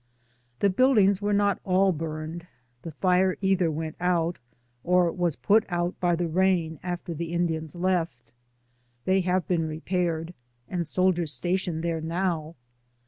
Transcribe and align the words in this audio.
The 0.61 0.71
buildings 0.71 1.21
wei*e 1.21 1.35
not 1.37 1.59
all 1.63 1.91
burned, 1.91 2.47
the 2.81 2.89
fire 2.89 3.37
either 3.39 3.69
went 3.69 3.97
out, 3.99 4.39
or 4.83 5.11
was 5.11 5.35
put 5.35 5.63
out 5.69 5.99
by 5.99 6.15
the 6.15 6.27
rain, 6.27 6.79
after 6.81 7.13
the 7.13 7.31
Indians 7.31 7.75
left. 7.75 8.31
They 9.05 9.21
have 9.21 9.47
been 9.47 9.67
repaired, 9.67 10.33
and 10.67 10.87
soldiers 10.87 11.31
stationed 11.33 11.83
there 11.83 12.01
now. 12.01 12.55